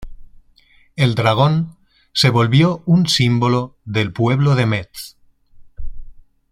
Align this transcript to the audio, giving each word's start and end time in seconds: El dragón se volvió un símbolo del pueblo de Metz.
El 0.95 1.13
dragón 1.13 1.77
se 2.11 2.31
volvió 2.31 2.81
un 2.87 3.07
símbolo 3.07 3.77
del 3.85 4.11
pueblo 4.11 4.55
de 4.55 4.65
Metz. 4.65 5.15